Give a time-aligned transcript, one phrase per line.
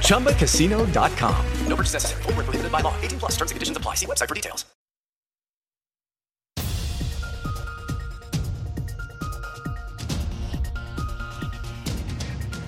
[0.00, 1.44] ChumbaCasino.com.
[1.68, 2.22] No purchase necessary.
[2.22, 2.94] Void were prohibited by law.
[3.02, 3.32] 18 plus.
[3.32, 3.96] Terms and conditions apply.
[3.96, 4.64] See website for details.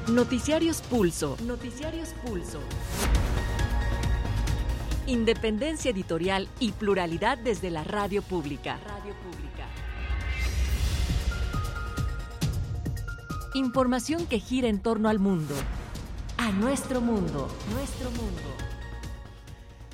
[0.09, 1.37] Noticiarios Pulso.
[1.45, 2.61] Noticiarios Pulso.
[5.09, 8.79] Independencia editorial y pluralidad desde la radio pública.
[8.87, 9.67] Radio pública.
[13.55, 15.55] Información que gira en torno al mundo.
[16.39, 17.49] A nuestro mundo.
[17.73, 18.43] Nuestro mundo.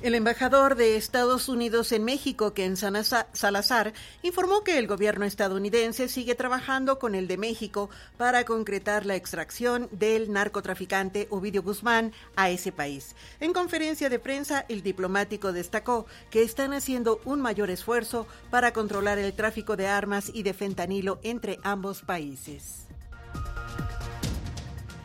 [0.01, 6.35] El embajador de Estados Unidos en México, Ken Salazar, informó que el gobierno estadounidense sigue
[6.35, 12.73] trabajando con el de México para concretar la extracción del narcotraficante Ovidio Guzmán a ese
[12.73, 13.15] país.
[13.39, 19.17] En conferencia de prensa, el diplomático destacó que están haciendo un mayor esfuerzo para controlar
[19.17, 22.87] el tráfico de armas y de fentanilo entre ambos países.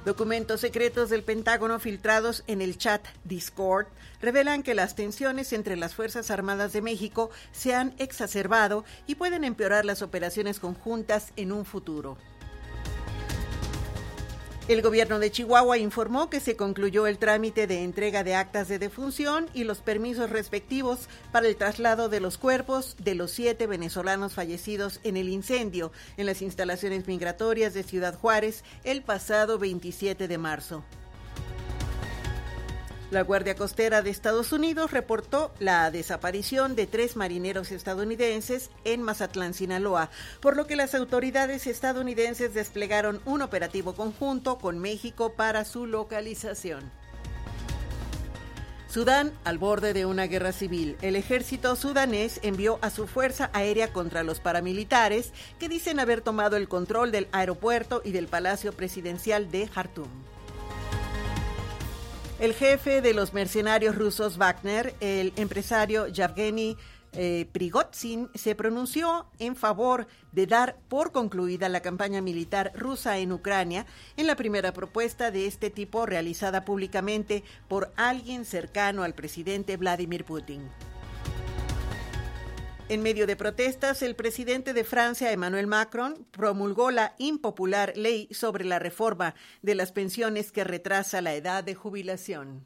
[0.08, 3.88] Documentos secretos del Pentágono filtrados en el chat Discord
[4.22, 9.44] revelan que las tensiones entre las Fuerzas Armadas de México se han exacerbado y pueden
[9.44, 12.16] empeorar las operaciones conjuntas en un futuro.
[14.68, 18.78] El gobierno de Chihuahua informó que se concluyó el trámite de entrega de actas de
[18.78, 24.34] defunción y los permisos respectivos para el traslado de los cuerpos de los siete venezolanos
[24.34, 30.36] fallecidos en el incendio en las instalaciones migratorias de Ciudad Juárez el pasado 27 de
[30.36, 30.84] marzo.
[33.10, 39.54] La Guardia Costera de Estados Unidos reportó la desaparición de tres marineros estadounidenses en Mazatlán,
[39.54, 40.10] Sinaloa,
[40.41, 46.91] por lo que las autoridades estadounidenses desplegaron un operativo conjunto con México para su localización.
[48.91, 50.98] Sudán al borde de una guerra civil.
[51.00, 56.58] El ejército sudanés envió a su fuerza aérea contra los paramilitares que dicen haber tomado
[56.58, 60.08] el control del aeropuerto y del palacio presidencial de Jartum.
[62.38, 66.76] El jefe de los mercenarios rusos Wagner, el empresario Yevgeny
[67.12, 73.32] eh, Prigozhin, se pronunció en favor de dar por concluida la campaña militar rusa en
[73.32, 79.77] Ucrania en la primera propuesta de este tipo realizada públicamente por alguien cercano al presidente
[79.77, 80.71] Vladimir Putin.
[82.91, 88.65] En medio de protestas, el presidente de Francia, Emmanuel Macron, promulgó la impopular ley sobre
[88.65, 92.65] la reforma de las pensiones que retrasa la edad de jubilación.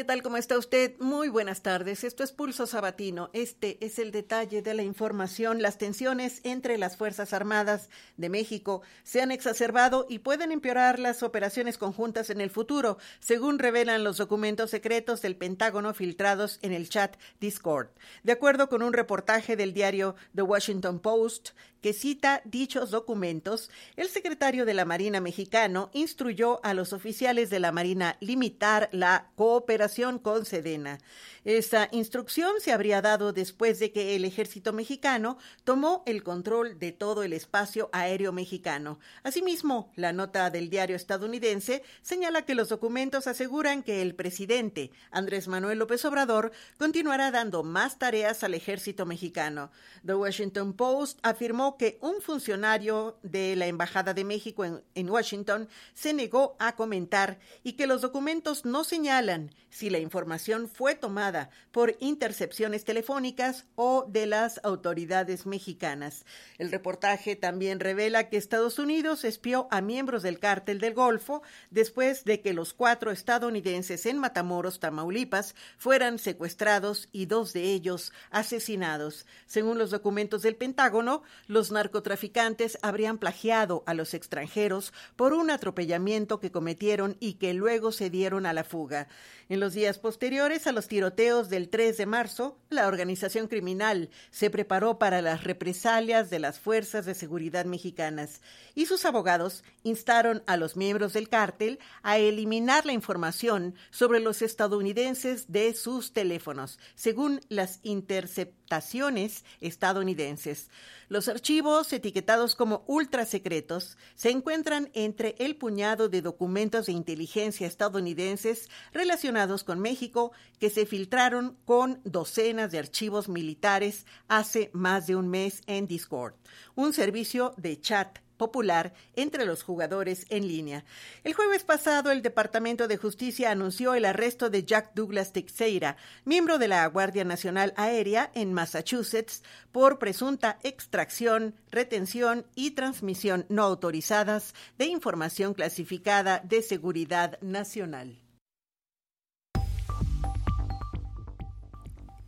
[0.00, 0.22] ¿Qué tal?
[0.22, 0.94] ¿Cómo está usted?
[0.98, 2.04] Muy buenas tardes.
[2.04, 3.28] Esto es Pulso Sabatino.
[3.34, 5.60] Este es el detalle de la información.
[5.60, 11.22] Las tensiones entre las Fuerzas Armadas de México se han exacerbado y pueden empeorar las
[11.22, 16.88] operaciones conjuntas en el futuro, según revelan los documentos secretos del Pentágono filtrados en el
[16.88, 17.88] chat Discord.
[18.22, 21.50] De acuerdo con un reportaje del diario The Washington Post,
[21.80, 27.60] que cita dichos documentos, el secretario de la Marina mexicano instruyó a los oficiales de
[27.60, 30.98] la Marina limitar la cooperación con Sedena.
[31.44, 36.92] Esa instrucción se habría dado después de que el ejército mexicano tomó el control de
[36.92, 38.98] todo el espacio aéreo mexicano.
[39.22, 45.48] Asimismo, la nota del diario estadounidense señala que los documentos aseguran que el presidente Andrés
[45.48, 49.70] Manuel López Obrador continuará dando más tareas al ejército mexicano.
[50.04, 55.68] The Washington Post afirmó que un funcionario de la Embajada de México en, en Washington
[55.94, 61.50] se negó a comentar y que los documentos no señalan si la información fue tomada
[61.70, 66.24] por intercepciones telefónicas o de las autoridades mexicanas.
[66.58, 72.24] El reportaje también revela que Estados Unidos espió a miembros del cártel del Golfo después
[72.24, 79.26] de que los cuatro estadounidenses en Matamoros, Tamaulipas, fueran secuestrados y dos de ellos asesinados.
[79.46, 85.50] Según los documentos del Pentágono, los los narcotraficantes habrían plagiado a los extranjeros por un
[85.50, 89.08] atropellamiento que cometieron y que luego se dieron a la fuga.
[89.50, 94.48] En los días posteriores a los tiroteos del 3 de marzo, la organización criminal se
[94.48, 98.40] preparó para las represalias de las fuerzas de seguridad mexicanas
[98.74, 104.40] y sus abogados instaron a los miembros del cártel a eliminar la información sobre los
[104.40, 110.70] estadounidenses de sus teléfonos, según las interceptaciones estadounidenses.
[111.10, 111.49] Los archivos,
[111.92, 119.80] etiquetados como ultrasecretos, se encuentran entre el puñado de documentos de inteligencia estadounidenses relacionados con
[119.80, 120.30] México
[120.60, 126.34] que se filtraron con docenas de archivos militares hace más de un mes en Discord,
[126.76, 130.82] un servicio de chat popular entre los jugadores en línea.
[131.24, 136.56] El jueves pasado, el Departamento de Justicia anunció el arresto de Jack Douglas Teixeira, miembro
[136.56, 139.42] de la Guardia Nacional Aérea en Massachusetts,
[139.72, 148.18] por presunta extracción, retención y transmisión no autorizadas de información clasificada de seguridad nacional.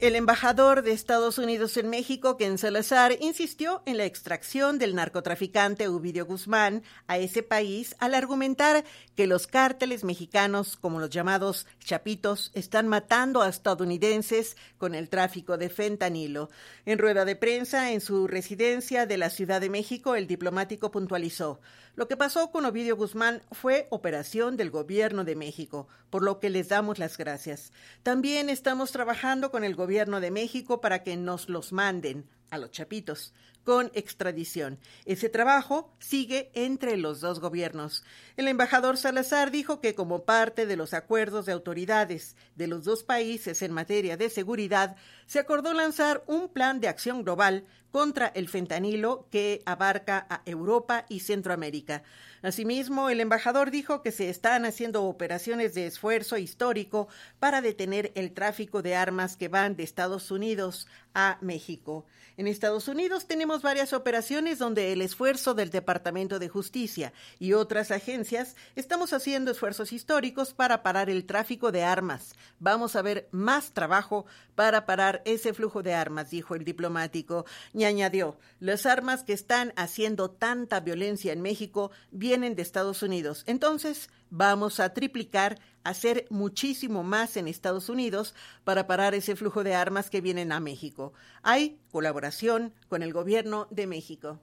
[0.03, 5.87] El embajador de Estados Unidos en México, Ken Salazar, insistió en la extracción del narcotraficante
[5.87, 8.83] Ovidio Guzmán a ese país al argumentar
[9.15, 15.57] que los cárteles mexicanos, como los llamados chapitos, están matando a estadounidenses con el tráfico
[15.57, 16.51] de fentanilo.
[16.85, 21.61] En rueda de prensa en su residencia de la Ciudad de México, el diplomático puntualizó,
[21.95, 26.49] lo que pasó con Ovidio Guzmán fue operación del gobierno de México, por lo que
[26.49, 27.71] les damos las gracias.
[28.03, 32.71] También estamos trabajando con el gobierno de México para que nos los manden a los
[32.71, 33.35] chapitos
[33.65, 34.79] con extradición.
[35.05, 38.03] Ese trabajo sigue entre los dos gobiernos.
[38.37, 43.05] El embajador Salazar dijo que como parte de los acuerdos de autoridades de los dos
[43.05, 44.97] países en materia de seguridad,
[45.33, 51.07] se acordó lanzar un plan de acción global contra el fentanilo que abarca a Europa
[51.09, 52.03] y Centroamérica.
[52.43, 57.09] Asimismo, el embajador dijo que se están haciendo operaciones de esfuerzo histórico
[57.39, 62.05] para detener el tráfico de armas que van de Estados Unidos a México.
[62.37, 67.91] En Estados Unidos tenemos varias operaciones donde el esfuerzo del Departamento de Justicia y otras
[67.91, 72.35] agencias estamos haciendo esfuerzos históricos para parar el tráfico de armas.
[72.59, 74.25] Vamos a ver más trabajo
[74.55, 77.45] para parar ese flujo de armas, dijo el diplomático.
[77.73, 83.45] Y añadió, las armas que están haciendo tanta violencia en México vienen de Estados Unidos.
[83.47, 88.35] Entonces, vamos a triplicar, hacer muchísimo más en Estados Unidos
[88.65, 91.13] para parar ese flujo de armas que vienen a México.
[91.43, 94.41] Hay colaboración con el gobierno de México.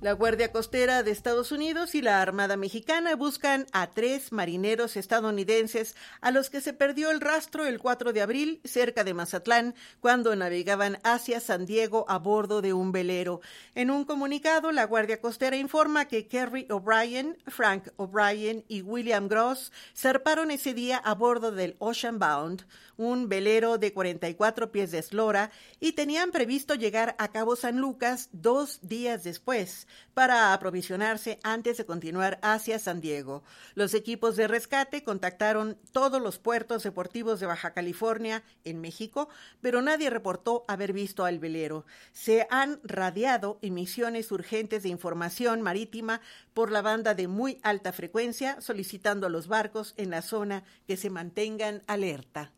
[0.00, 5.94] La Guardia Costera de Estados Unidos y la Armada Mexicana buscan a tres marineros estadounidenses
[6.22, 10.34] a los que se perdió el rastro el 4 de abril cerca de Mazatlán cuando
[10.34, 13.42] navegaban hacia San Diego a bordo de un velero.
[13.74, 19.70] En un comunicado, la Guardia Costera informa que Kerry O'Brien, Frank O'Brien y William Gross
[19.94, 22.66] zarparon ese día a bordo del Ocean Bound,
[22.96, 28.30] un velero de 44 pies de eslora, y tenían previsto llegar a Cabo San Lucas
[28.32, 33.42] dos días después para aprovisionarse antes de continuar hacia San Diego.
[33.74, 39.28] Los equipos de rescate contactaron todos los puertos deportivos de Baja California en México,
[39.60, 41.86] pero nadie reportó haber visto al velero.
[42.12, 46.20] Se han radiado emisiones urgentes de información marítima
[46.54, 50.96] por la banda de muy alta frecuencia, solicitando a los barcos en la zona que
[50.96, 52.52] se mantengan alerta.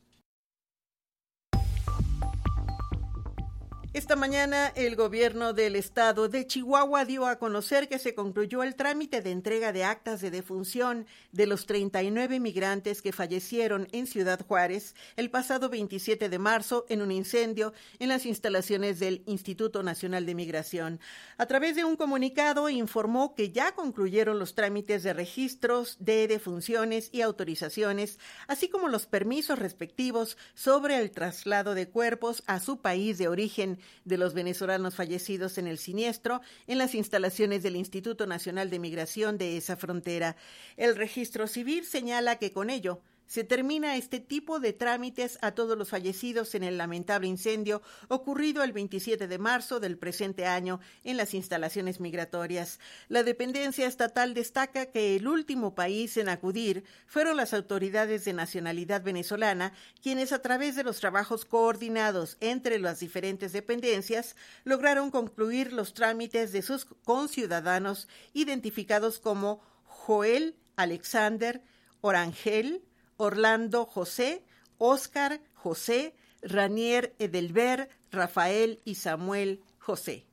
[3.95, 8.75] Esta mañana el gobierno del estado de Chihuahua dio a conocer que se concluyó el
[8.75, 14.41] trámite de entrega de actas de defunción de los 39 migrantes que fallecieron en Ciudad
[14.47, 20.25] Juárez el pasado 27 de marzo en un incendio en las instalaciones del Instituto Nacional
[20.25, 20.99] de Migración.
[21.37, 27.11] A través de un comunicado informó que ya concluyeron los trámites de registros de defunciones
[27.13, 33.19] y autorizaciones, así como los permisos respectivos sobre el traslado de cuerpos a su país
[33.19, 38.71] de origen de los venezolanos fallecidos en el siniestro en las instalaciones del Instituto Nacional
[38.71, 40.37] de Migración de esa frontera.
[40.77, 43.01] El registro civil señala que con ello
[43.33, 48.63] se termina este tipo de trámites a todos los fallecidos en el lamentable incendio ocurrido
[48.63, 52.79] el 27 de marzo del presente año en las instalaciones migratorias.
[53.09, 59.03] La dependencia estatal destaca que el último país en acudir fueron las autoridades de nacionalidad
[59.03, 59.73] venezolana,
[60.03, 66.53] quienes a través de los trabajos coordinados entre las diferentes dependencias lograron concluir los trámites
[66.53, 71.63] de sus conciudadanos identificados como Joel Alexander
[72.03, 72.85] Orangel,
[73.17, 74.45] Orlando José,
[74.79, 80.27] Óscar José, Ranier Edelber, Rafael y Samuel José.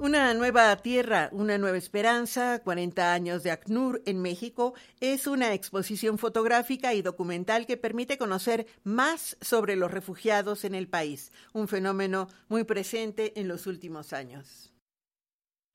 [0.00, 6.18] Una nueva tierra, una nueva esperanza, 40 años de ACNUR en México, es una exposición
[6.18, 12.28] fotográfica y documental que permite conocer más sobre los refugiados en el país, un fenómeno
[12.48, 14.72] muy presente en los últimos años.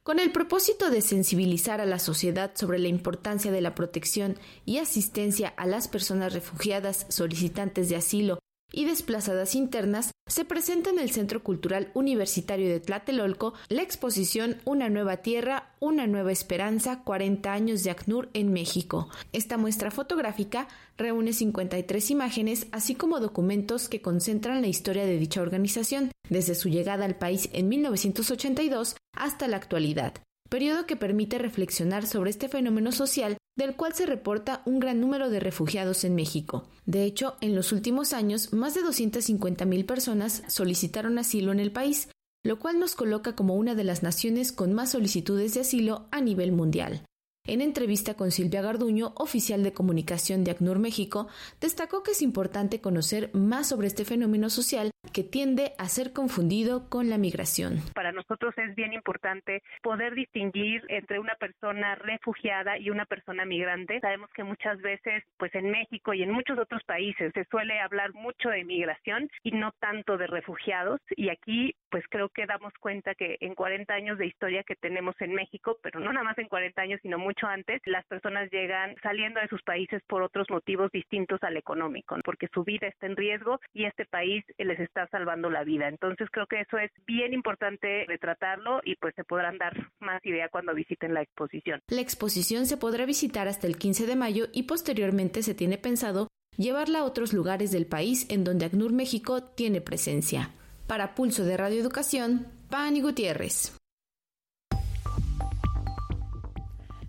[0.03, 4.79] Con el propósito de sensibilizar a la sociedad sobre la importancia de la protección y
[4.79, 8.42] asistencia a las personas refugiadas solicitantes de asilo
[8.73, 14.89] y desplazadas internas, se presenta en el Centro Cultural Universitario de Tlatelolco la exposición Una
[14.89, 19.07] nueva tierra, una nueva esperanza, 40 años de ACNUR en México.
[19.31, 25.41] Esta muestra fotográfica reúne 53 imágenes, así como documentos que concentran la historia de dicha
[25.41, 30.15] organización, desde su llegada al país en 1982 hasta la actualidad
[30.53, 35.29] periodo que permite reflexionar sobre este fenómeno social del cual se reporta un gran número
[35.29, 36.67] de refugiados en México.
[36.85, 42.09] De hecho, en los últimos años, más de 250.000 personas solicitaron asilo en el país,
[42.43, 46.21] lo cual nos coloca como una de las naciones con más solicitudes de asilo a
[46.21, 47.05] nivel mundial.
[47.45, 51.27] En entrevista con Silvia Garduño, oficial de comunicación de ACNUR México,
[51.59, 56.89] destacó que es importante conocer más sobre este fenómeno social que tiende a ser confundido
[56.89, 57.79] con la migración.
[57.93, 63.99] Para nosotros es bien importante poder distinguir entre una persona refugiada y una persona migrante.
[63.99, 68.13] Sabemos que muchas veces, pues en México y en muchos otros países se suele hablar
[68.13, 71.01] mucho de migración y no tanto de refugiados.
[71.17, 75.15] Y aquí, pues creo que damos cuenta que en 40 años de historia que tenemos
[75.19, 78.95] en México, pero no nada más en 40 años, sino mucho antes, las personas llegan
[79.01, 83.15] saliendo de sus países por otros motivos distintos al económico, porque su vida está en
[83.15, 85.87] riesgo y este país les está salvando la vida.
[85.87, 90.49] Entonces creo que eso es bien importante retratarlo y pues se podrán dar más idea
[90.49, 91.79] cuando visiten la exposición.
[91.87, 96.27] La exposición se podrá visitar hasta el 15 de mayo y posteriormente se tiene pensado
[96.55, 100.51] llevarla a otros lugares del país en donde ACNUR México tiene presencia.
[100.85, 103.75] Para Pulso de Radio Educación, Pani Gutiérrez.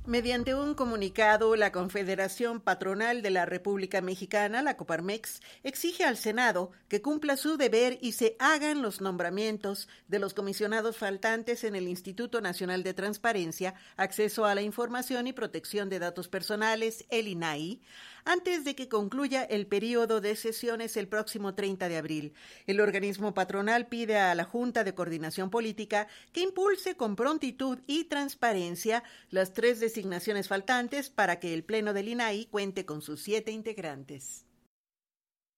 [0.07, 6.73] Mediante un comunicado, la Confederación Patronal de la República Mexicana, la Coparmex, exige al Senado
[6.89, 11.89] que cumpla su deber y se hagan los nombramientos de los comisionados faltantes en el
[11.89, 17.81] Instituto Nacional de Transparencia, Acceso a la Información y Protección de Datos Personales, el INAI,
[18.25, 22.35] antes de que concluya el periodo de sesiones el próximo 30 de abril.
[22.67, 28.05] El organismo patronal pide a la Junta de Coordinación Política que impulse con prontitud y
[28.05, 33.53] transparencia las tres designaciones faltantes para que el Pleno del INAI cuente con sus siete
[33.53, 34.47] integrantes.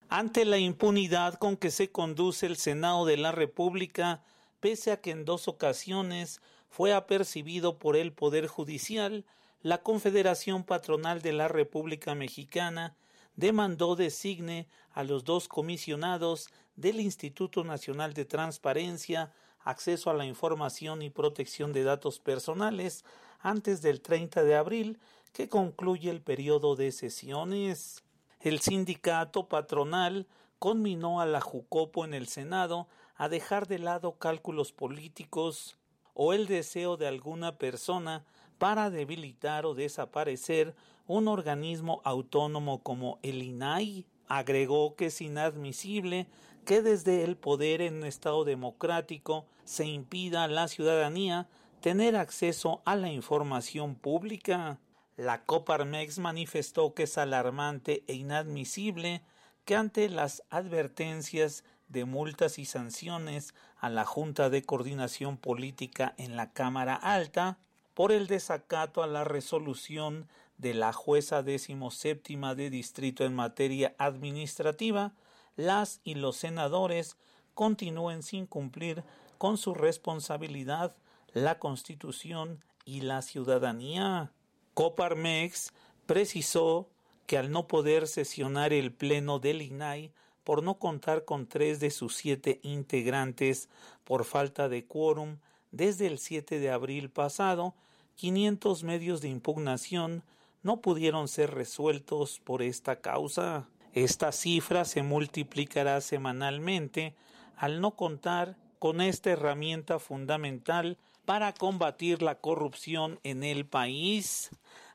[0.08, 4.22] Ante la impunidad con que se conduce el Senado de la República,
[4.60, 9.24] pese a que en dos ocasiones fue apercibido por el Poder Judicial,
[9.66, 12.94] la Confederación Patronal de la República Mexicana
[13.34, 21.02] demandó designe a los dos comisionados del Instituto Nacional de Transparencia, Acceso a la Información
[21.02, 23.04] y Protección de Datos Personales
[23.40, 25.00] antes del 30 de abril,
[25.32, 28.04] que concluye el periodo de sesiones.
[28.38, 30.28] El sindicato patronal
[30.60, 35.76] conminó a la Jucopo en el Senado a dejar de lado cálculos políticos
[36.14, 38.24] o el deseo de alguna persona
[38.58, 40.74] para debilitar o desaparecer
[41.06, 44.06] un organismo autónomo como el INAI.
[44.28, 46.26] Agregó que es inadmisible
[46.64, 51.48] que desde el poder en un Estado democrático se impida a la ciudadanía
[51.80, 54.80] tener acceso a la información pública.
[55.16, 59.22] La Coparmex manifestó que es alarmante e inadmisible
[59.64, 66.36] que ante las advertencias de multas y sanciones a la Junta de Coordinación Política en
[66.36, 67.58] la Cámara Alta,
[67.96, 75.14] por el desacato a la resolución de la jueza decimoséptima de distrito en materia administrativa,
[75.56, 77.16] las y los senadores
[77.54, 79.02] continúen sin cumplir
[79.38, 80.94] con su responsabilidad,
[81.32, 84.30] la Constitución y la ciudadanía.
[84.74, 85.72] Coparmex
[86.04, 86.90] precisó
[87.26, 90.12] que al no poder sesionar el pleno del INAI
[90.44, 93.70] por no contar con tres de sus siete integrantes
[94.04, 95.38] por falta de quórum
[95.70, 97.74] desde el 7 de abril pasado,
[98.16, 100.22] 500 medios de impugnación
[100.62, 103.68] no pudieron ser resueltos por esta causa.
[103.92, 107.14] Esta cifra se multiplicará semanalmente
[107.56, 114.50] al no contar con esta herramienta fundamental para combatir la corrupción en el país.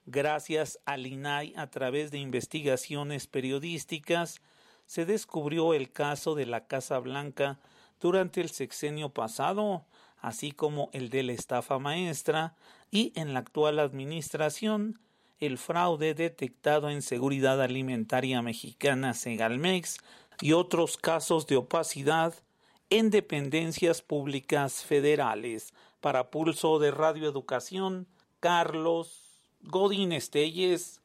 [0.06, 4.42] Gracias al INAI a través de investigaciones periodísticas
[4.86, 7.60] se descubrió el caso de la Casa Blanca
[8.02, 9.86] durante el sexenio pasado,
[10.20, 12.56] así como el de la estafa maestra,
[12.92, 15.00] y en la actual administración
[15.40, 19.98] el fraude detectado en Seguridad Alimentaria Mexicana Segalmex
[20.42, 22.36] y otros casos de opacidad
[22.92, 25.74] en dependencias públicas federales.
[26.02, 28.08] Para Pulso de Radio Educación,
[28.40, 29.32] Carlos
[29.62, 31.02] Godín Estelles.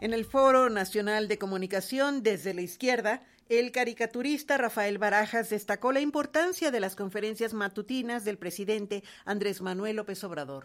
[0.00, 6.00] En el Foro Nacional de Comunicación desde la izquierda, el caricaturista Rafael Barajas destacó la
[6.00, 10.64] importancia de las conferencias matutinas del presidente Andrés Manuel López Obrador.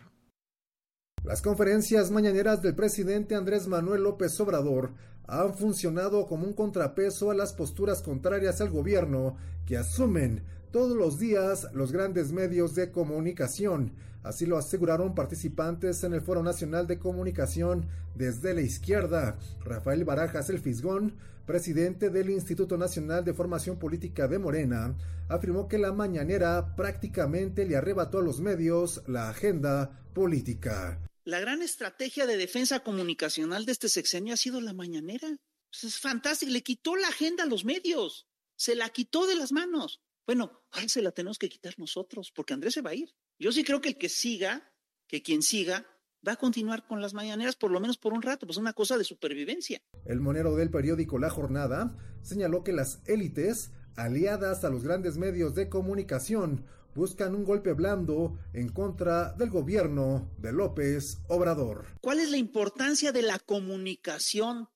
[1.23, 4.93] Las conferencias mañaneras del presidente Andrés Manuel López Obrador
[5.27, 11.19] han funcionado como un contrapeso a las posturas contrarias al gobierno que asumen todos los
[11.19, 13.91] días los grandes medios de comunicación.
[14.29, 19.39] Así lo aseguraron participantes en el Foro Nacional de Comunicación desde la izquierda.
[19.65, 21.17] Rafael Barajas El Fisgón,
[21.47, 24.95] presidente del Instituto Nacional de Formación Política de Morena,
[25.29, 30.99] afirmó que la mañanera prácticamente le arrebató a los medios la agenda política.
[31.23, 35.27] La gran estrategia de defensa comunicacional de este sexenio ha sido la mañanera.
[35.71, 39.51] Pues es fantástico, le quitó la agenda a los medios, se la quitó de las
[39.51, 40.03] manos.
[40.27, 43.09] Bueno, ahora se la tenemos que quitar nosotros, porque Andrés se va a ir.
[43.39, 44.69] Yo sí creo que el que siga,
[45.07, 45.87] que quien siga,
[46.27, 48.97] va a continuar con las mañaneras por lo menos por un rato, pues una cosa
[48.97, 49.81] de supervivencia.
[50.05, 55.55] El monero del periódico La Jornada señaló que las élites, aliadas a los grandes medios
[55.55, 56.65] de comunicación,
[56.95, 61.85] buscan un golpe blando en contra del gobierno de López Obrador.
[62.01, 64.67] ¿Cuál es la importancia de la comunicación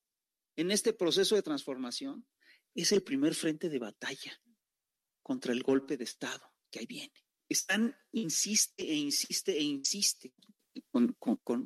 [0.55, 2.25] en este proceso de transformación?
[2.73, 4.41] Es el primer frente de batalla
[5.21, 7.22] contra el golpe de Estado que ahí viene.
[7.53, 10.33] Están, insiste e insiste e insiste
[10.91, 11.15] con,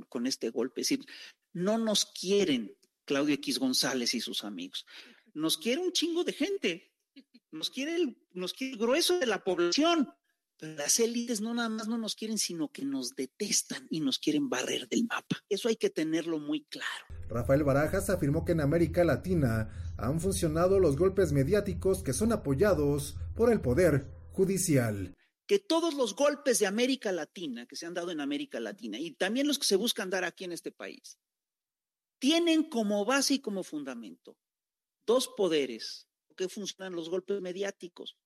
[0.10, 0.82] con, este golpe.
[0.82, 1.06] Es decir,
[1.53, 2.75] no nos quieren
[3.06, 4.86] Claudio X González y sus amigos.
[5.34, 6.94] Nos quiere un chingo de gente.
[7.51, 10.10] Nos quiere el, nos quiere grueso de la población.
[10.60, 14.50] Las élites no nada más no nos quieren, sino que nos detestan y nos quieren
[14.50, 15.38] barrer del mapa.
[15.48, 17.06] Eso hay que tenerlo muy claro.
[17.29, 23.15] Rafael Barajas afirmó que en América Latina han funcionado los golpes mediáticos que son apoyados
[23.36, 25.16] por el Poder Judicial.
[25.48, 29.12] Que todos los golpes de América Latina, que se han dado en América Latina, y
[29.12, 31.17] también los que se buscan dar aquí en este país,
[32.19, 34.38] tienen como base y como fundamento
[35.06, 38.17] dos poderes que funcionan los golpes mediáticos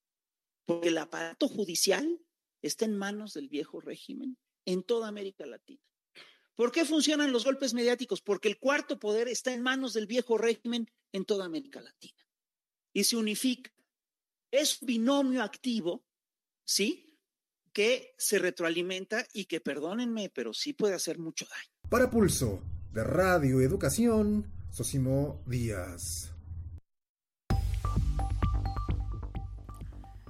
[0.66, 2.20] porque el aparato judicial
[2.62, 5.82] está en manos del viejo régimen en toda América Latina.
[6.56, 8.22] ¿Por qué funcionan los golpes mediáticos?
[8.22, 12.26] Porque el cuarto poder está en manos del viejo régimen en toda América Latina.
[12.94, 13.74] Y se unifica.
[14.52, 16.06] Es binomio activo,
[16.64, 17.11] ¿sí?
[17.74, 21.90] Que se retroalimenta y que, perdónenme, pero sí puede hacer mucho daño.
[21.90, 26.34] Para Pulso, de Radio Educación, Sosimo Díaz.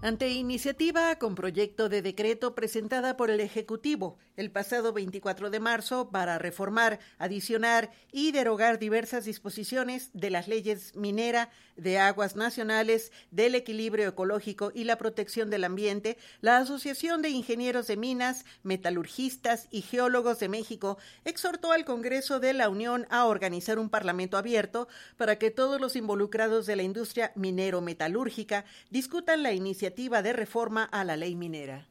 [0.03, 6.09] Ante iniciativa con proyecto de decreto presentada por el Ejecutivo el pasado 24 de marzo
[6.09, 13.55] para reformar, adicionar y derogar diversas disposiciones de las leyes minera, de aguas nacionales, del
[13.55, 19.83] equilibrio ecológico y la protección del ambiente, la Asociación de Ingenieros de Minas, Metalurgistas y
[19.83, 25.37] Geólogos de México exhortó al Congreso de la Unión a organizar un parlamento abierto para
[25.37, 31.15] que todos los involucrados de la industria minero-metalúrgica discutan la iniciativa de reforma a la
[31.15, 31.90] ley minera.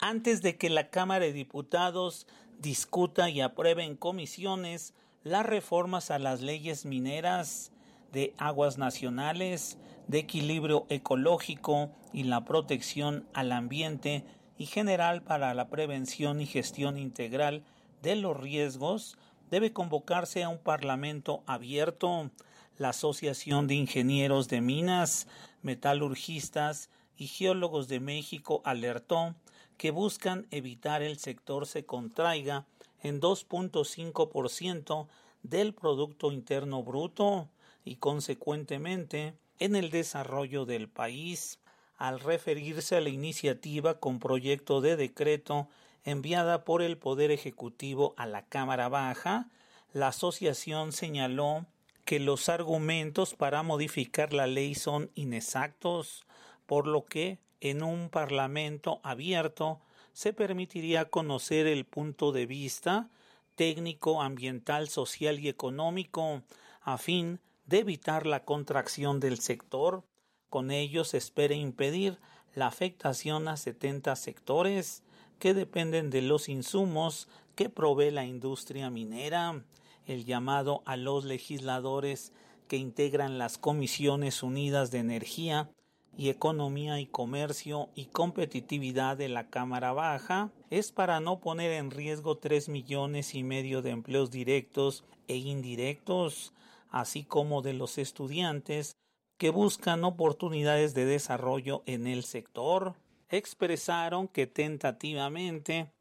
[0.00, 2.26] Antes de que la Cámara de Diputados
[2.58, 7.72] discuta y apruebe en comisiones las reformas a las leyes mineras
[8.12, 14.24] de aguas nacionales, de equilibrio ecológico y la protección al ambiente
[14.58, 17.64] y general para la prevención y gestión integral
[18.02, 19.18] de los riesgos,
[19.50, 22.30] debe convocarse a un parlamento abierto.
[22.78, 25.26] La Asociación de Ingenieros de Minas
[25.62, 29.34] metalurgistas y geólogos de México alertó
[29.76, 32.66] que buscan evitar el sector se contraiga
[33.02, 35.06] en 2.5%
[35.42, 37.48] del Producto Interno Bruto
[37.84, 41.58] y consecuentemente en el desarrollo del país.
[41.98, 45.68] Al referirse a la iniciativa con proyecto de decreto
[46.04, 49.48] enviada por el Poder Ejecutivo a la Cámara Baja,
[49.92, 51.66] la asociación señaló
[52.04, 56.24] que los argumentos para modificar la ley son inexactos,
[56.66, 59.80] por lo que en un parlamento abierto
[60.12, 63.10] se permitiría conocer el punto de vista
[63.54, 66.42] técnico, ambiental, social y económico
[66.82, 70.04] a fin de evitar la contracción del sector.
[70.48, 72.18] Con ello se espera impedir
[72.54, 75.02] la afectación a 70 sectores
[75.38, 79.62] que dependen de los insumos que provee la industria minera
[80.06, 82.32] el llamado a los legisladores
[82.68, 85.68] que integran las Comisiones Unidas de Energía
[86.16, 91.90] y Economía y Comercio y Competitividad de la Cámara Baja es para no poner en
[91.90, 96.54] riesgo tres millones y medio de empleos directos e indirectos,
[96.90, 98.96] así como de los estudiantes
[99.36, 102.94] que buscan oportunidades de desarrollo en el sector.
[103.28, 105.92] Expresaron que tentativamente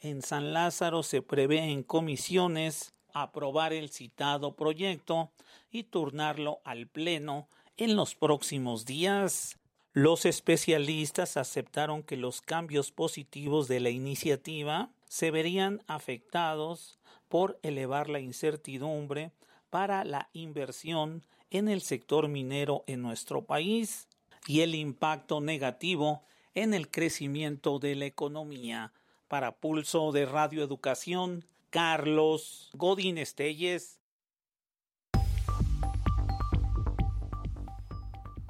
[0.00, 5.32] en San Lázaro se prevé en comisiones aprobar el citado proyecto
[5.70, 9.58] y turnarlo al Pleno en los próximos días.
[9.96, 18.08] Los especialistas aceptaron que los cambios positivos de la iniciativa se verían afectados por elevar
[18.10, 19.30] la incertidumbre
[19.70, 24.08] para la inversión en el sector minero en nuestro país
[24.48, 28.92] y el impacto negativo en el crecimiento de la economía.
[29.28, 34.00] Para Pulso de Radioeducación, Carlos Godín Estelles.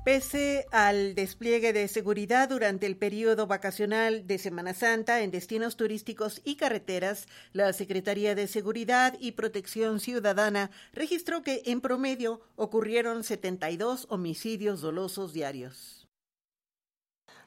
[0.05, 6.43] Pese al despliegue de seguridad durante el periodo vacacional de Semana Santa en destinos turísticos
[6.45, 14.07] y carreteras, la Secretaría de Seguridad y Protección Ciudadana registró que en promedio ocurrieron 72
[14.11, 16.07] homicidios dolosos diarios.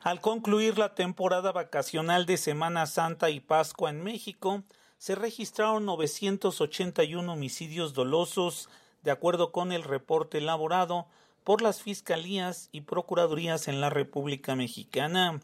[0.02, 4.64] Al concluir la temporada vacacional de Semana Santa y Pascua en México,
[4.98, 8.68] se registraron 981 homicidios dolosos,
[9.04, 11.06] de acuerdo con el reporte elaborado
[11.48, 15.40] por las fiscalías y procuradurías en la República Mexicana.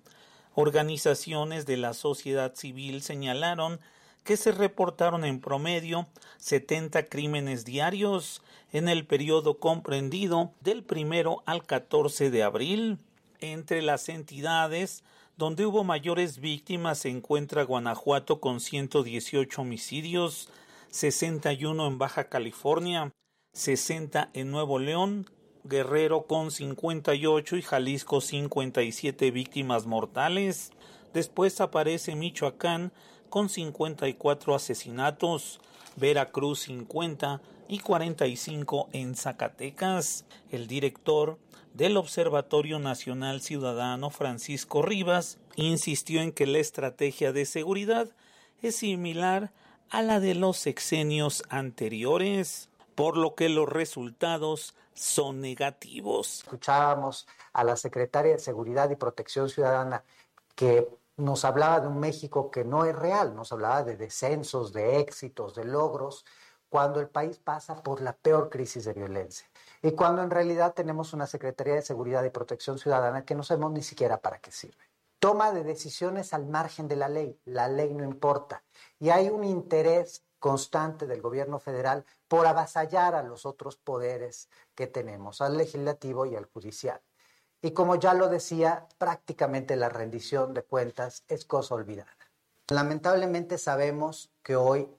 [0.54, 3.80] Organizaciones de la sociedad civil señalaron
[4.26, 6.08] que se reportaron en promedio
[6.39, 8.42] 70 crímenes diarios
[8.74, 13.00] en el periodo comprendido del primero al 14 de abril.
[13.39, 15.06] Entre las entidades
[15.38, 20.50] donde hubo mayores víctimas se encuentra Guanajuato con 118 homicidios,
[20.89, 23.10] 61 en Baja California,
[23.54, 25.30] 60 en Nuevo León,
[25.63, 30.71] Guerrero con 58 y Jalisco 57 víctimas mortales.
[31.13, 32.91] Después aparece Michoacán
[33.30, 35.62] con 54 asesinatos,
[35.95, 40.26] Veracruz 50 y 45 en Zacatecas.
[40.52, 41.39] El director
[41.73, 48.10] del Observatorio Nacional Ciudadano Francisco Rivas insistió en que la estrategia de seguridad
[48.62, 49.52] es similar
[49.89, 56.43] a la de los sexenios anteriores, por lo que los resultados son negativos.
[56.43, 60.03] Escuchábamos a la secretaria de Seguridad y Protección Ciudadana
[60.56, 64.99] que nos hablaba de un México que no es real, nos hablaba de descensos, de
[64.99, 66.25] éxitos, de logros,
[66.73, 69.47] cuando el país pasa por la peor crisis de violencia
[69.84, 73.73] y cuando en realidad tenemos una Secretaría de Seguridad y Protección Ciudadana que no sabemos
[73.73, 74.84] ni siquiera para qué sirve.
[75.19, 78.63] Toma de decisiones al margen de la ley, la ley no importa
[78.99, 84.88] y hay un interés constante del gobierno federal por avasallar a los otros poderes que
[84.88, 86.99] tenemos, al legislativo y al judicial.
[87.62, 92.12] Y como ya lo decía, prácticamente la rendición de cuentas es cosa olvidada.
[92.67, 94.89] Lamentablemente sabemos que hoy,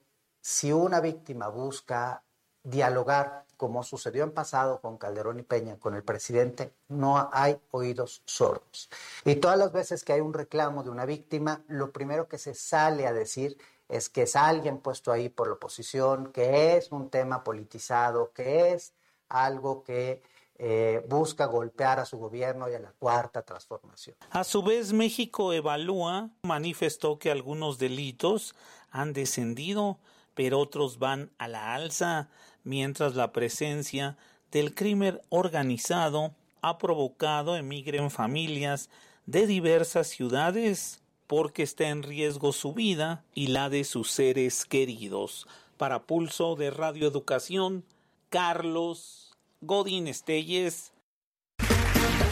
[0.40, 2.22] si una víctima busca
[2.62, 8.22] dialogar, como sucedió en pasado con Calderón y Peña, con el presidente, no hay oídos
[8.24, 8.88] sordos.
[9.26, 12.54] Y todas las veces que hay un reclamo de una víctima, lo primero que se
[12.54, 17.10] sale a decir es que es alguien puesto ahí por la oposición, que es un
[17.10, 18.94] tema politizado, que es
[19.28, 20.22] algo que
[20.56, 24.16] eh, busca golpear a su gobierno y a la cuarta transformación.
[24.30, 28.54] A su vez, México Evalúa manifestó que algunos delitos
[28.90, 29.98] han descendido,
[30.34, 32.28] pero otros van a la alza,
[32.62, 34.16] mientras la presencia
[34.50, 38.88] del crimen organizado ha provocado emigren familias
[39.26, 45.46] de diversas ciudades porque está en riesgo su vida y la de sus seres queridos.
[45.76, 47.84] Para Pulso de Radioeducación,
[48.28, 50.92] Carlos Godín Estelles.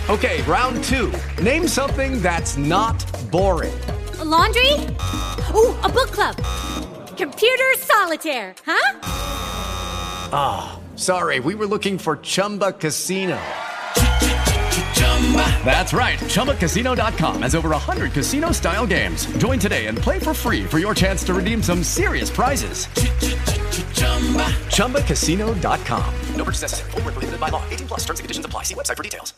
[0.09, 1.13] Okay, round two.
[1.43, 3.73] Name something that's not boring.
[4.25, 4.73] laundry?
[5.55, 6.37] Ooh, a book club.
[7.17, 8.99] Computer solitaire, huh?
[10.33, 13.39] Ah, oh, sorry, we were looking for Chumba Casino.
[15.65, 16.19] That's right.
[16.19, 19.25] ChumbaCasino.com has over 100 casino style games.
[19.39, 22.87] Join today and play for free for your chance to redeem some serious prizes.
[24.77, 26.15] ChumbaCasino.com.
[26.37, 26.91] No purchase necessary.
[26.91, 27.63] Full prohibited by law.
[27.71, 28.65] 18 plus terms and conditions apply.
[28.65, 29.33] See website for details.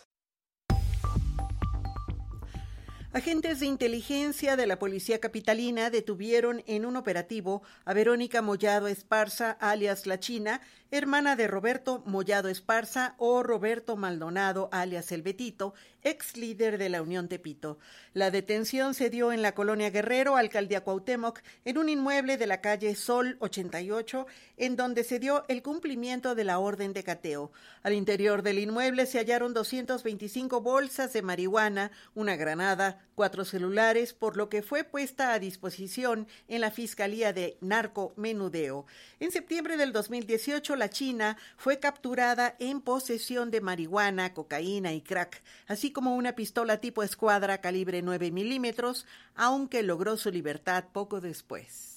[3.14, 9.52] Agentes de inteligencia de la Policía Capitalina detuvieron en un operativo a Verónica Mollado Esparza,
[9.60, 10.60] alias La China,
[10.96, 17.02] hermana de Roberto Mollado Esparza o Roberto Maldonado, alias El Betito, ex líder de la
[17.02, 17.78] Unión Tepito.
[18.12, 22.60] La detención se dio en la colonia Guerrero, alcaldía Cuauhtémoc, en un inmueble de la
[22.60, 24.26] calle Sol 88,
[24.56, 27.50] en donde se dio el cumplimiento de la orden de cateo.
[27.82, 34.36] Al interior del inmueble se hallaron 225 bolsas de marihuana, una granada, cuatro celulares, por
[34.36, 38.86] lo que fue puesta a disposición en la Fiscalía de Narcomenudeo.
[39.20, 45.42] En septiembre del 2018, la China fue capturada en posesión de marihuana, cocaína y crack,
[45.66, 51.93] así como una pistola tipo escuadra calibre 9 milímetros, aunque logró su libertad poco después.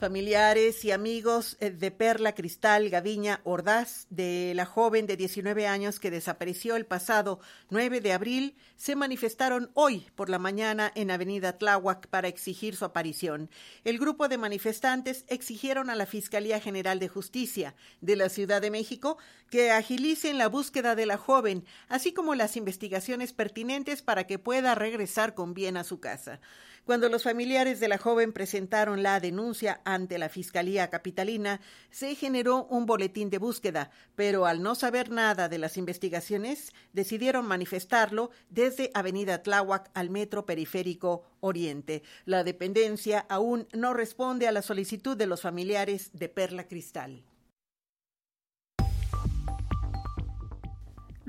[0.00, 6.00] Familiares y amigos eh, de Perla Cristal Gaviña Ordaz, de la joven de 19 años
[6.00, 11.58] que desapareció el pasado 9 de abril, se manifestaron hoy por la mañana en Avenida
[11.58, 13.50] Tláhuac para exigir su aparición.
[13.84, 18.70] El grupo de manifestantes exigieron a la Fiscalía General de Justicia de la Ciudad de
[18.70, 19.18] México
[19.50, 24.74] que agilicen la búsqueda de la joven, así como las investigaciones pertinentes para que pueda
[24.74, 26.40] regresar con bien a su casa.
[26.84, 32.64] Cuando los familiares de la joven presentaron la denuncia ante la Fiscalía Capitalina, se generó
[32.64, 38.90] un boletín de búsqueda, pero al no saber nada de las investigaciones, decidieron manifestarlo desde
[38.94, 42.02] Avenida Tláhuac al Metro Periférico Oriente.
[42.24, 47.22] La dependencia aún no responde a la solicitud de los familiares de Perla Cristal.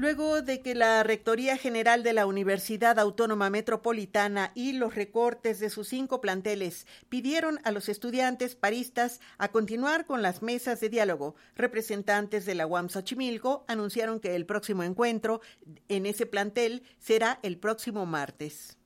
[0.01, 5.69] Luego de que la Rectoría General de la Universidad Autónoma Metropolitana y los recortes de
[5.69, 11.35] sus cinco planteles pidieron a los estudiantes paristas a continuar con las mesas de diálogo,
[11.55, 15.39] representantes de la UAM Xochimilco anunciaron que el próximo encuentro
[15.87, 18.79] en ese plantel será el próximo martes.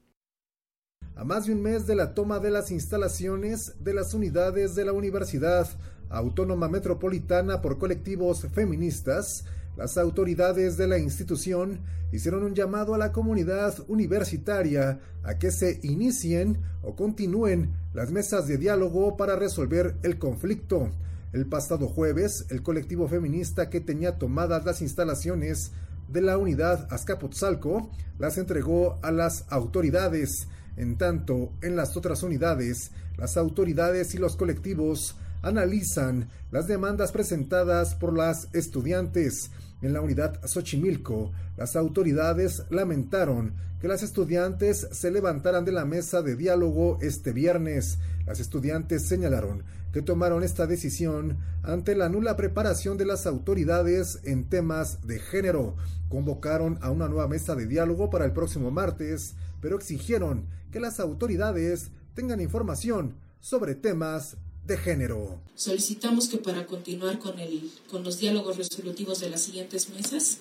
[1.16, 4.84] A más de un mes de la toma de las instalaciones de las unidades de
[4.84, 5.70] la Universidad
[6.10, 9.46] Autónoma Metropolitana por colectivos feministas,
[9.78, 15.80] las autoridades de la institución hicieron un llamado a la comunidad universitaria a que se
[15.84, 20.92] inicien o continúen las mesas de diálogo para resolver el conflicto.
[21.34, 25.72] El pasado jueves, el colectivo feminista que tenía tomadas las instalaciones
[26.08, 30.48] de la unidad Azcapotzalco las entregó a las autoridades.
[30.78, 37.96] En tanto, en las otras unidades, las autoridades y los colectivos analizan las demandas presentadas
[37.96, 39.52] por las estudiantes.
[39.82, 46.22] En la unidad Xochimilco, las autoridades lamentaron que las estudiantes se levantaran de la mesa
[46.22, 48.00] de diálogo este viernes.
[48.26, 54.46] Las estudiantes señalaron que tomaron esta decisión ante la nula preparación de las autoridades en
[54.50, 55.76] temas de género.
[56.10, 61.00] Convocaron a una nueva mesa de diálogo para el próximo martes, pero exigieron que las
[61.00, 65.40] autoridades tengan información sobre temas de género.
[65.56, 70.40] Solicitamos que para continuar con, el, con los diálogos resolutivos de las siguientes mesas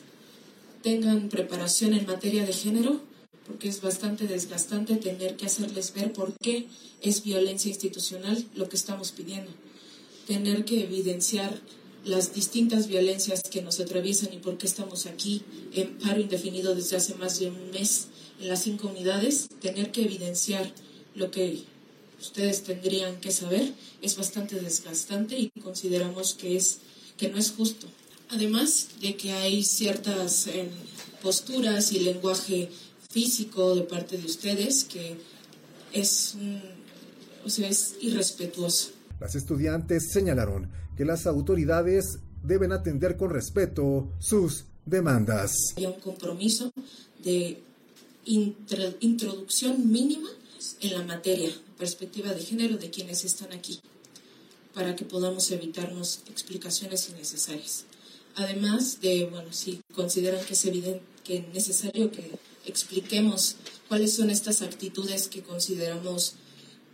[0.82, 3.00] tengan preparación en materia de género,
[3.46, 6.66] porque es bastante desgastante tener que hacerles ver por qué
[7.02, 9.50] es violencia institucional lo que estamos pidiendo.
[10.26, 11.60] Tener que evidenciar
[12.04, 16.96] las distintas violencias que nos atraviesan y por qué estamos aquí en paro indefinido desde
[16.96, 18.08] hace más de un mes
[18.40, 20.70] en las cinco unidades, tener que evidenciar
[21.14, 21.64] lo que
[22.24, 26.78] ustedes tendrían que saber, es bastante desgastante y consideramos que, es,
[27.16, 27.86] que no es justo.
[28.30, 30.68] Además de que hay ciertas em,
[31.22, 32.70] posturas y lenguaje
[33.10, 35.16] físico de parte de ustedes que
[35.92, 36.36] es,
[37.44, 38.90] o sea, es irrespetuoso.
[39.20, 45.52] Las estudiantes señalaron que las autoridades deben atender con respeto sus demandas.
[45.76, 46.72] Hay un compromiso
[47.22, 47.62] de
[48.26, 50.28] introducción mínima
[50.80, 53.80] en la materia, perspectiva de género de quienes están aquí,
[54.72, 57.84] para que podamos evitarnos explicaciones innecesarias.
[58.34, 62.32] Además de, bueno, si consideran que es evidente, que es necesario que
[62.66, 63.56] expliquemos
[63.88, 66.34] cuáles son estas actitudes que consideramos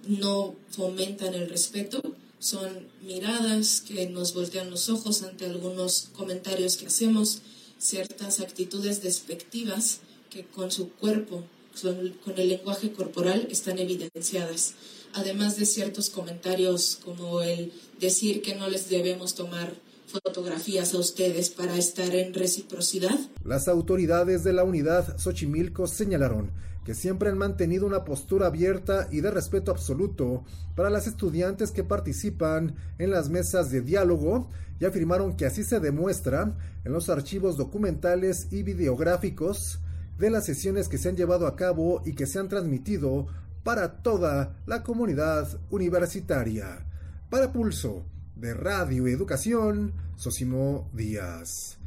[0.06, 2.00] no fomentan el respeto,
[2.38, 7.40] son miradas que nos voltean los ojos ante algunos comentarios que hacemos,
[7.78, 11.44] ciertas actitudes despectivas que con su cuerpo
[11.82, 14.74] con el lenguaje corporal están evidenciadas,
[15.14, 19.72] además de ciertos comentarios como el decir que no les debemos tomar
[20.06, 23.18] fotografías a ustedes para estar en reciprocidad.
[23.44, 26.50] Las autoridades de la unidad Xochimilco señalaron
[26.84, 31.84] que siempre han mantenido una postura abierta y de respeto absoluto para las estudiantes que
[31.84, 34.48] participan en las mesas de diálogo
[34.80, 39.78] y afirmaron que así se demuestra en los archivos documentales y videográficos
[40.20, 43.26] de las sesiones que se han llevado a cabo y que se han transmitido
[43.64, 46.86] para toda la comunidad universitaria.
[47.30, 48.04] Para Pulso
[48.36, 51.79] de Radio Educación, Sosimo Díaz.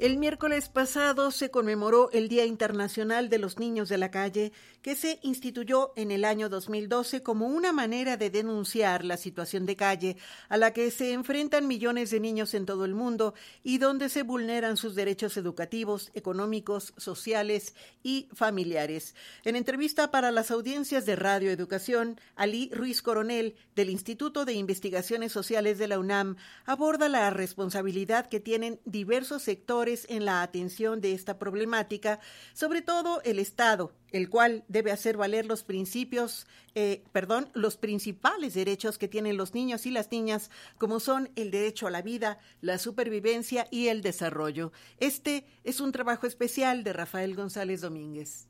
[0.00, 4.96] El miércoles pasado se conmemoró el Día Internacional de los Niños de la Calle, que
[4.96, 10.16] se instituyó en el año 2012 como una manera de denunciar la situación de calle
[10.48, 14.22] a la que se enfrentan millones de niños en todo el mundo y donde se
[14.22, 19.14] vulneran sus derechos educativos, económicos, sociales y familiares.
[19.44, 25.30] En entrevista para las audiencias de Radio Educación, Ali Ruiz Coronel, del Instituto de Investigaciones
[25.30, 31.12] Sociales de la UNAM, aborda la responsabilidad que tienen diversos sectores en la atención de
[31.12, 32.20] esta problemática,
[32.52, 38.54] sobre todo el Estado, el cual debe hacer valer los principios, eh, perdón, los principales
[38.54, 42.38] derechos que tienen los niños y las niñas, como son el derecho a la vida,
[42.60, 44.72] la supervivencia y el desarrollo.
[44.98, 48.49] Este es un trabajo especial de Rafael González Domínguez.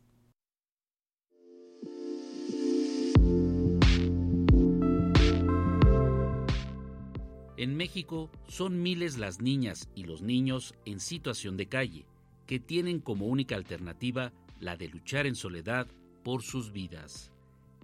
[7.61, 12.07] En México son miles las niñas y los niños en situación de calle,
[12.47, 15.87] que tienen como única alternativa la de luchar en soledad
[16.25, 17.31] por sus vidas.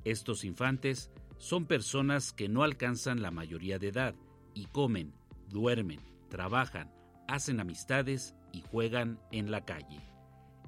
[0.06, 4.14] Estos infantes son personas que no alcanzan la mayoría de edad
[4.54, 5.12] y comen,
[5.50, 6.90] duermen, trabajan,
[7.28, 10.00] hacen amistades y juegan en la calle.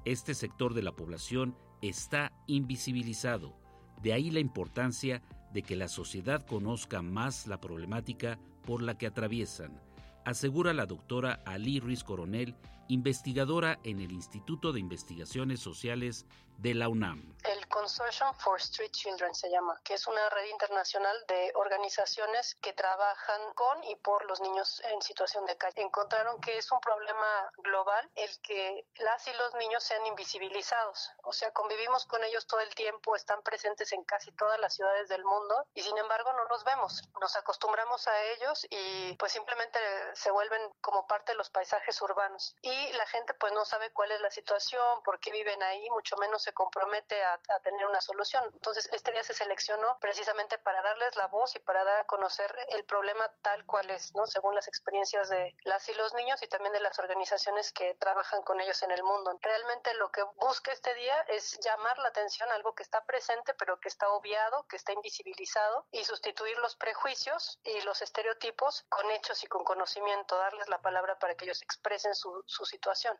[0.05, 3.57] Este sector de la población está invisibilizado,
[4.03, 8.37] de ahí la importancia de que la sociedad conozca más la problemática
[8.69, 9.81] por la que atraviesan,
[10.25, 12.53] asegura la doctora Ali Ruiz Coronel,
[12.87, 16.27] investigadora en el Instituto de Investigaciones Sociales
[16.61, 17.29] de la UNAM.
[17.43, 22.73] El Consortium for Street Children se llama, que es una red internacional de organizaciones que
[22.73, 25.81] trabajan con y por los niños en situación de calle.
[25.81, 31.11] Encontraron que es un problema global el que las y los niños sean invisibilizados.
[31.23, 35.07] O sea, convivimos con ellos todo el tiempo, están presentes en casi todas las ciudades
[35.07, 37.07] del mundo y sin embargo no los vemos.
[37.21, 39.79] Nos acostumbramos a ellos y pues simplemente
[40.13, 42.55] se vuelven como parte de los paisajes urbanos.
[42.61, 46.17] Y la gente pues no sabe cuál es la situación, por qué viven ahí, mucho
[46.17, 48.43] menos se compromete a, tener una solución.
[48.53, 52.51] Entonces, este día se seleccionó precisamente para darles la voz y para dar a conocer
[52.69, 54.25] el problema tal cual es, ¿no?
[54.25, 58.41] Según las experiencias de las y los niños y también de las organizaciones que trabajan
[58.41, 59.37] con ellos en el mundo.
[59.41, 63.53] Realmente lo que busca este día es llamar la atención a algo que está presente,
[63.53, 69.11] pero que está obviado, que está invisibilizado y sustituir los prejuicios y los estereotipos con
[69.11, 73.19] hechos y con conocimiento, darles la palabra para que ellos expresen su, su situación.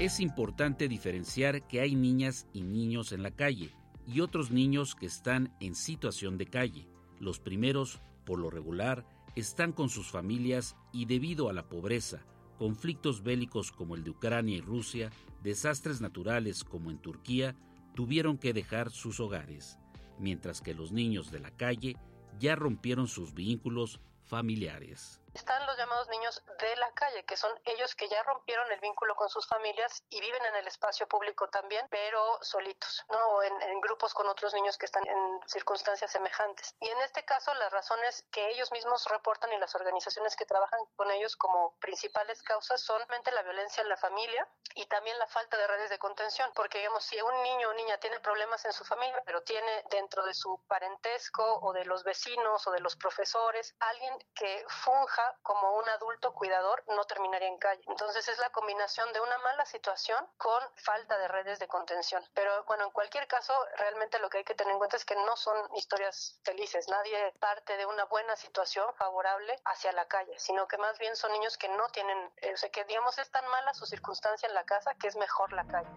[0.00, 3.74] Es importante diferenciar que hay niñas y niños en la calle
[4.06, 6.88] y otros niños que están en situación de calle.
[7.18, 9.04] Los primeros, por lo regular,
[9.36, 12.24] están con sus familias y debido a la pobreza,
[12.56, 15.10] conflictos bélicos como el de Ucrania y Rusia,
[15.42, 17.54] desastres naturales como en Turquía,
[17.94, 19.78] tuvieron que dejar sus hogares,
[20.18, 21.98] mientras que los niños de la calle
[22.38, 25.19] ya rompieron sus vínculos familiares.
[25.34, 29.14] Están los llamados niños de la calle, que son ellos que ya rompieron el vínculo
[29.14, 33.18] con sus familias y viven en el espacio público también, pero solitos, ¿no?
[33.28, 36.74] O en, grupos con otros niños que están en circunstancias semejantes.
[36.80, 40.80] Y en este caso, las razones que ellos mismos reportan y las organizaciones que trabajan
[40.96, 43.00] con ellos como principales causas son
[43.32, 46.50] la violencia en la familia y también la falta de redes de contención.
[46.54, 50.24] Porque, digamos, si un niño o niña tiene problemas en su familia, pero tiene dentro
[50.24, 55.76] de su parentesco o de los vecinos o de los profesores alguien que funja como
[55.76, 57.82] un adulto cuidador, no terminaría en calle.
[57.86, 62.22] Entonces es la combinación de una mala situación con falta de redes de contención.
[62.34, 65.16] Pero bueno, en cualquier caso, realmente lo que hay que tener en cuenta es que
[65.16, 66.88] no son historias felices.
[66.88, 71.32] Nadie parte de una buena situación favorable hacia la calle, sino que más bien son
[71.32, 74.54] niños que no tienen, eh, o sea, que digamos es tan mala su circunstancia en
[74.54, 75.90] la casa que es mejor la calle.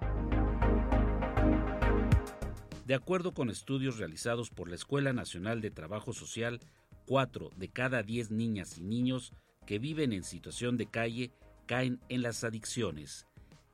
[2.85, 6.59] De acuerdo con estudios realizados por la Escuela Nacional de Trabajo Social,
[7.05, 9.33] Cuatro de cada diez niñas y niños
[9.65, 11.31] que viven en situación de calle
[11.65, 13.27] caen en las adicciones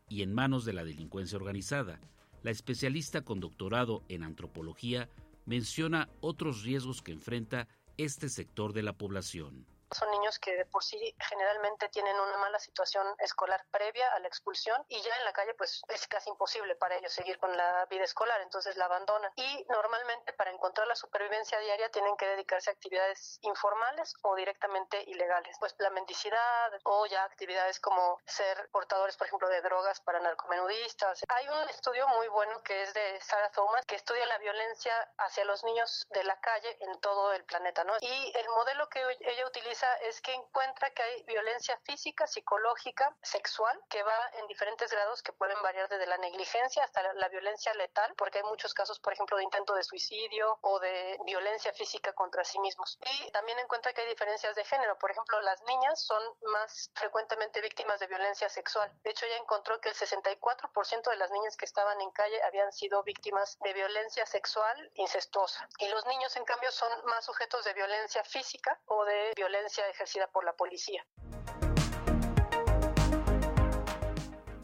[0.09, 1.99] y en manos de la delincuencia organizada.
[2.41, 5.09] La especialista con doctorado en antropología
[5.45, 9.65] menciona otros riesgos que enfrenta este sector de la población.
[9.91, 14.27] Son niños que de por sí generalmente tienen una mala situación escolar previa a la
[14.27, 17.85] expulsión y ya en la calle pues es casi imposible para ellos seguir con la
[17.85, 19.31] vida escolar, entonces la abandonan.
[19.35, 25.03] Y normalmente para encontrar la supervivencia diaria tienen que dedicarse a actividades informales o directamente
[25.07, 30.19] ilegales, pues la mendicidad o ya actividades como ser portadores, por ejemplo, de drogas para
[30.19, 31.23] narcomenudistas.
[31.29, 35.45] Hay un estudio muy bueno que es de Sarah Thomas que estudia la violencia hacia
[35.45, 37.93] los niños de la calle en todo el planeta, ¿no?
[38.01, 43.15] Y el modelo que ella utiliza analiza es que encuentra que hay violencia física, psicológica,
[43.21, 47.29] sexual, que va en diferentes grados que pueden variar desde la negligencia hasta la, la
[47.29, 51.73] violencia letal, porque hay muchos casos, por ejemplo, de intento de suicidio o de violencia
[51.73, 52.97] física contra sí mismos.
[53.01, 54.97] Y también encuentra que hay diferencias de género.
[54.97, 58.91] Por ejemplo, las niñas son más frecuentemente víctimas de violencia sexual.
[59.03, 62.71] De hecho, ella encontró que el 64% de las niñas que estaban en calle habían
[62.71, 65.67] sido víctimas de violencia sexual incestuosa.
[65.77, 70.27] Y los niños, en cambio, son más sujetos de violencia física o de violencia ejercida
[70.31, 71.05] por la policía.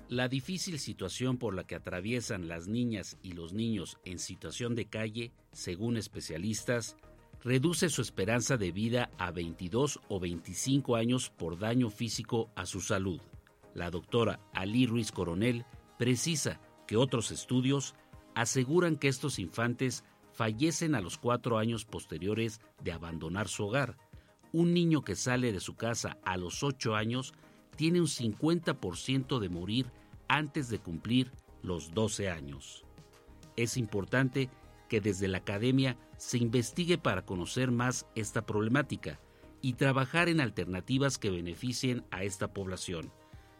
[0.07, 4.87] La difícil situación por la que atraviesan las niñas y los niños en situación de
[4.87, 6.95] calle, según especialistas,
[7.43, 12.81] reduce su esperanza de vida a 22 o 25 años por daño físico a su
[12.81, 13.19] salud.
[13.73, 15.65] La doctora Ali Ruiz Coronel
[15.97, 17.95] precisa que otros estudios
[18.35, 20.03] aseguran que estos infantes
[20.33, 23.97] fallecen a los cuatro años posteriores de abandonar su hogar.
[24.55, 27.33] Un niño que sale de su casa a los ocho años
[27.75, 29.91] tiene un 50% de morir
[30.29, 32.85] antes de cumplir los 12 años.
[33.57, 34.49] Es importante
[34.87, 39.19] que desde la academia se investigue para conocer más esta problemática
[39.61, 43.11] y trabajar en alternativas que beneficien a esta población,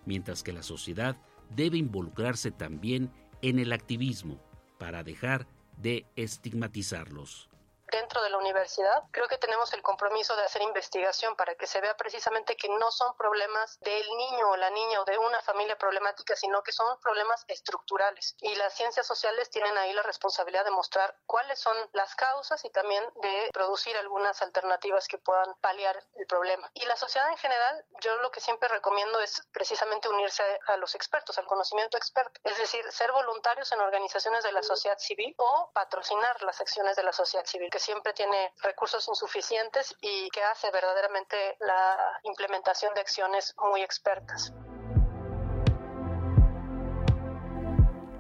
[0.06, 1.18] mientras que la sociedad
[1.54, 4.42] debe involucrarse también en el activismo
[4.80, 7.50] para dejar de estigmatizarlos
[7.92, 11.82] dentro de la universidad, creo que tenemos el compromiso de hacer investigación para que se
[11.82, 15.78] vea precisamente que no son problemas del niño o la niña o de una familia
[15.78, 18.36] problemática, sino que son problemas estructurales.
[18.42, 22.70] Y las ciencias sociales tienen ahí la responsabilidad de mostrar cuáles son las causas y
[22.70, 26.70] también de producir algunas alternativas que puedan paliar el problema.
[26.74, 30.96] Y la sociedad en general, yo lo que siempre recomiendo es precisamente unirse a, los
[30.96, 35.72] expertos, al conocimiento experto, es decir, ser voluntarios en organizaciones de la sociedad civil o
[35.74, 40.72] patrocinar las acciones de la sociedad civil, que siempre tiene recursos insuficientes y que hace
[40.72, 44.54] verdaderamente la implementación de acciones muy expertas.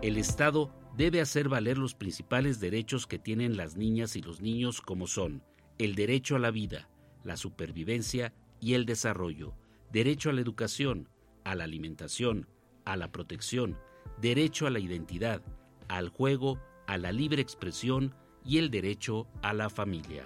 [0.02, 4.82] El Estado debe hacer valer los principales derechos que tienen las niñas y los niños
[4.82, 5.42] como son
[5.78, 6.90] el derecho a la vida,
[7.24, 9.54] la supervivencia y el desarrollo,
[9.90, 11.10] derecho a la educación,
[11.46, 12.50] a la alimentación,
[12.84, 13.80] a la protección,
[14.18, 15.42] derecho a la identidad,
[15.88, 18.14] al juego, a la libre expresión
[18.46, 20.24] y el derecho a la familia.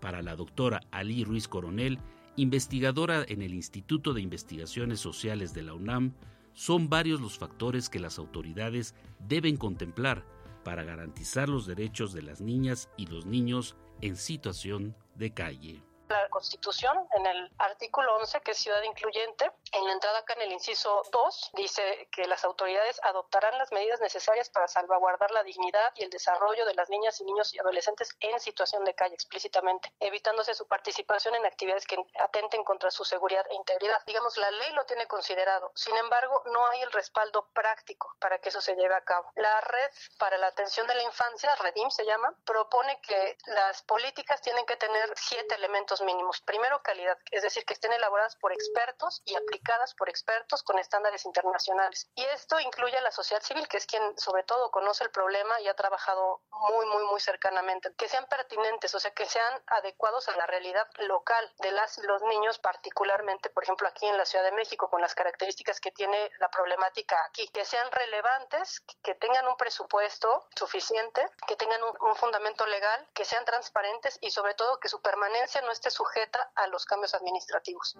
[0.00, 1.98] Para la doctora Ali Ruiz Coronel,
[2.36, 6.12] investigadora en el Instituto de Investigaciones Sociales de la UNAM,
[6.52, 8.94] son varios los factores que las autoridades
[9.28, 10.24] deben contemplar
[10.64, 16.28] para garantizar los derechos de las niñas y los niños en situación de calle la
[16.28, 20.52] Constitución, en el artículo 11, que es ciudad incluyente, en la entrada acá en el
[20.52, 26.04] inciso 2, dice que las autoridades adoptarán las medidas necesarias para salvaguardar la dignidad y
[26.04, 30.54] el desarrollo de las niñas y niños y adolescentes en situación de calle explícitamente, evitándose
[30.54, 34.00] su participación en actividades que atenten contra su seguridad e integridad.
[34.06, 35.72] Digamos, la ley lo tiene considerado.
[35.74, 39.30] Sin embargo, no hay el respaldo práctico para que eso se lleve a cabo.
[39.34, 44.40] La Red para la Atención de la Infancia, REDIM se llama, propone que las políticas
[44.40, 46.40] tienen que tener siete elementos mínimos.
[46.42, 51.24] Primero, calidad, es decir, que estén elaboradas por expertos y aplicadas por expertos con estándares
[51.24, 52.10] internacionales.
[52.14, 55.60] Y esto incluye a la sociedad civil, que es quien sobre todo conoce el problema
[55.60, 57.92] y ha trabajado muy, muy, muy cercanamente.
[57.94, 62.22] Que sean pertinentes, o sea, que sean adecuados a la realidad local de las los
[62.22, 66.30] niños, particularmente, por ejemplo, aquí en la Ciudad de México, con las características que tiene
[66.38, 67.48] la problemática aquí.
[67.48, 73.24] Que sean relevantes, que tengan un presupuesto suficiente, que tengan un, un fundamento legal, que
[73.24, 77.96] sean transparentes y sobre todo que su permanencia no esté sujeta a los cambios administrativos.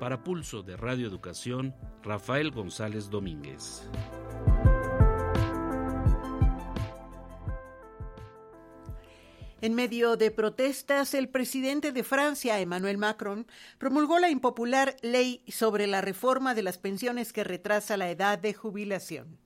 [0.00, 3.82] Para Pulso de Radio Educación, Rafael González Domínguez.
[9.60, 13.46] En medio de protestas, el presidente de Francia, Emmanuel Macron,
[13.78, 18.54] promulgó la impopular ley sobre la reforma de las pensiones que retrasa la edad de
[18.54, 19.41] jubilación.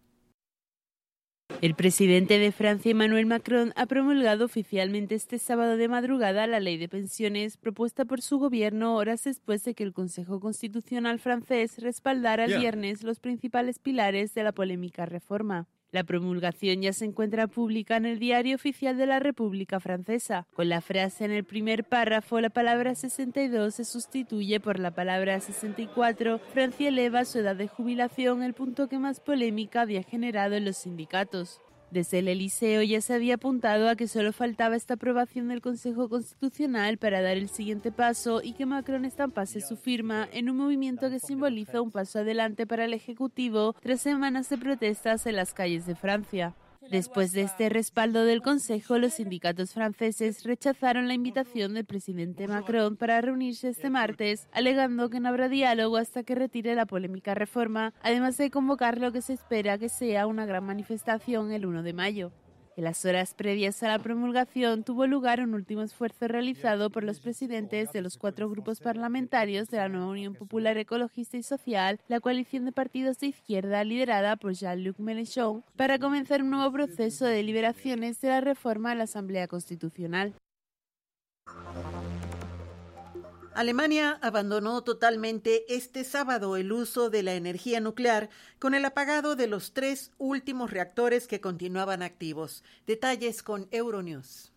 [1.62, 6.76] El presidente de Francia, Emmanuel Macron, ha promulgado oficialmente este sábado de madrugada la ley
[6.76, 12.44] de pensiones propuesta por su gobierno horas después de que el Consejo Constitucional francés respaldara
[12.44, 15.66] el viernes los principales pilares de la polémica reforma.
[15.92, 20.46] La promulgación ya se encuentra pública en el Diario Oficial de la República Francesa.
[20.54, 25.38] Con la frase en el primer párrafo, la palabra 62 se sustituye por la palabra
[25.38, 26.38] 64.
[26.52, 30.76] Francia eleva su edad de jubilación, el punto que más polémica había generado en los
[30.76, 31.60] sindicatos.
[31.90, 36.08] Desde el Eliseo ya se había apuntado a que solo faltaba esta aprobación del Consejo
[36.08, 41.08] Constitucional para dar el siguiente paso y que Macron estampase su firma en un movimiento
[41.10, 45.86] que simboliza un paso adelante para el Ejecutivo tras semanas de protestas en las calles
[45.86, 46.54] de Francia.
[46.90, 52.96] Después de este respaldo del Consejo, los sindicatos franceses rechazaron la invitación del presidente Macron
[52.96, 57.92] para reunirse este martes, alegando que no habrá diálogo hasta que retire la polémica reforma,
[58.02, 61.92] además de convocar lo que se espera que sea una gran manifestación el 1 de
[61.92, 62.32] mayo.
[62.76, 67.20] En las horas previas a la promulgación tuvo lugar un último esfuerzo realizado por los
[67.20, 72.20] presidentes de los cuatro grupos parlamentarios de la nueva Unión Popular Ecologista y Social, la
[72.20, 77.36] coalición de partidos de izquierda liderada por Jean-Luc Mélenchon, para comenzar un nuevo proceso de
[77.36, 80.34] deliberaciones de la reforma a la Asamblea Constitucional.
[83.56, 88.28] Alemania abandonó totalmente este sábado el uso de la energía nuclear
[88.58, 92.62] con el apagado de los tres últimos reactores que continuaban activos.
[92.86, 94.52] Detalles con Euronews.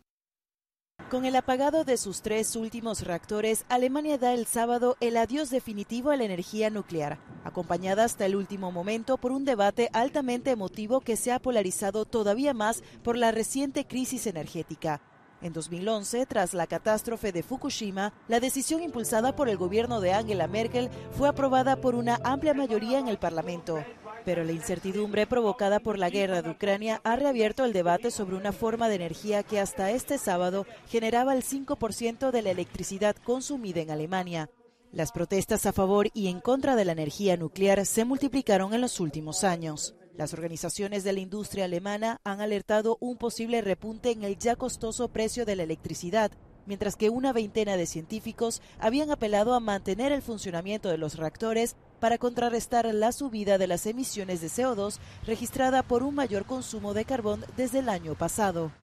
[1.10, 6.12] Con el apagado de sus tres últimos reactores, Alemania da el sábado el adiós definitivo
[6.12, 11.16] a la energía nuclear, acompañada hasta el último momento por un debate altamente emotivo que
[11.16, 15.02] se ha polarizado todavía más por la reciente crisis energética.
[15.42, 20.48] En 2011, tras la catástrofe de Fukushima, la decisión impulsada por el gobierno de Angela
[20.48, 23.84] Merkel fue aprobada por una amplia mayoría en el Parlamento.
[24.26, 28.52] Pero la incertidumbre provocada por la guerra de Ucrania ha reabierto el debate sobre una
[28.52, 33.92] forma de energía que hasta este sábado generaba el 5% de la electricidad consumida en
[33.92, 34.50] Alemania.
[34.92, 39.00] Las protestas a favor y en contra de la energía nuclear se multiplicaron en los
[39.00, 39.96] últimos años.
[40.20, 45.08] Las organizaciones de la industria alemana han alertado un posible repunte en el ya costoso
[45.08, 46.30] precio de la electricidad,
[46.66, 51.78] mientras que una veintena de científicos habían apelado a mantener el funcionamiento de los reactores
[52.02, 57.06] para contrarrestar la subida de las emisiones de CO2 registrada por un mayor consumo de
[57.06, 58.74] carbón desde el año pasado.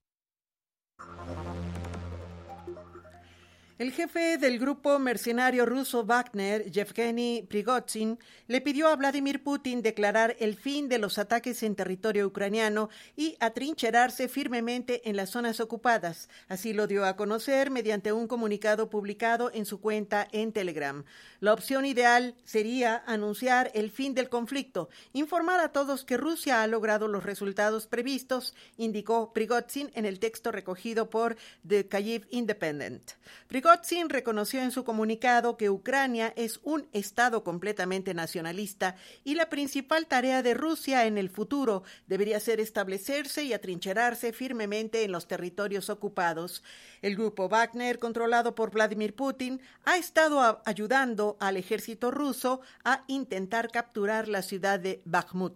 [3.78, 10.34] El jefe del grupo mercenario ruso Wagner, Yevgeny Prigozhin, le pidió a Vladimir Putin declarar
[10.40, 16.30] el fin de los ataques en territorio ucraniano y atrincherarse firmemente en las zonas ocupadas.
[16.48, 21.04] Así lo dio a conocer mediante un comunicado publicado en su cuenta en Telegram.
[21.40, 26.66] La opción ideal sería anunciar el fin del conflicto, informar a todos que Rusia ha
[26.66, 31.36] logrado los resultados previstos, indicó Prigozhin en el texto recogido por
[31.68, 33.12] The Kyiv Independent.
[34.08, 40.42] Reconoció en su comunicado que Ucrania es un Estado completamente nacionalista y la principal tarea
[40.42, 46.62] de Rusia en el futuro debería ser establecerse y atrincherarse firmemente en los territorios ocupados.
[47.02, 53.70] El grupo Wagner, controlado por Vladimir Putin, ha estado ayudando al ejército ruso a intentar
[53.70, 55.54] capturar la ciudad de Bakhmut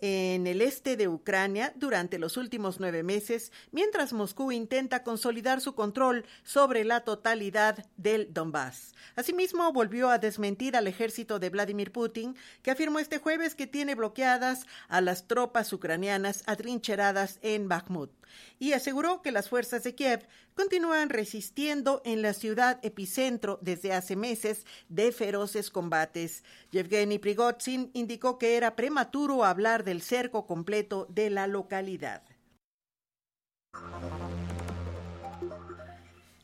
[0.00, 5.74] en el este de Ucrania durante los últimos nueve meses, mientras Moscú intenta consolidar su
[5.74, 8.94] control sobre la totalidad del Donbass.
[9.14, 13.94] Asimismo, volvió a desmentir al ejército de Vladimir Putin, que afirmó este jueves que tiene
[13.94, 18.10] bloqueadas a las tropas ucranianas atrincheradas en Bakhmut
[18.58, 24.16] y aseguró que las fuerzas de Kiev continúan resistiendo en la ciudad epicentro desde hace
[24.16, 26.44] meses de feroces combates.
[26.70, 32.22] Yevgeny Prigozhin indicó que era prematuro hablar del cerco completo de la localidad.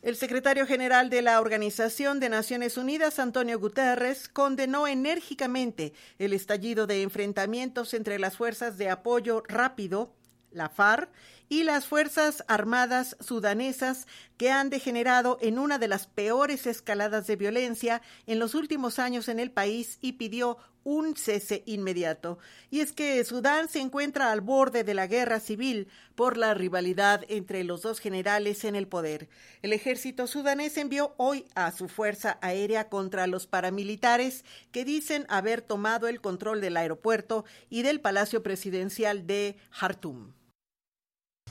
[0.02, 6.88] El secretario general de la Organización de Naciones Unidas, Antonio Guterres, condenó enérgicamente el estallido
[6.88, 10.12] de enfrentamientos entre las fuerzas de apoyo rápido,
[10.50, 11.08] la FARC,
[11.52, 14.06] y las Fuerzas Armadas sudanesas
[14.38, 19.28] que han degenerado en una de las peores escaladas de violencia en los últimos años
[19.28, 22.38] en el país y pidió un cese inmediato.
[22.70, 27.22] Y es que Sudán se encuentra al borde de la guerra civil por la rivalidad
[27.28, 29.28] entre los dos generales en el poder.
[29.60, 35.60] El ejército sudanés envió hoy a su fuerza aérea contra los paramilitares que dicen haber
[35.60, 40.32] tomado el control del aeropuerto y del palacio presidencial de Jartum.